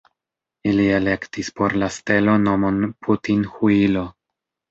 [0.69, 4.07] Ili elektis por la stelo nomon Putin-Huilo!.